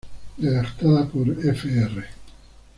[0.39, 2.05] Redactada por Fr.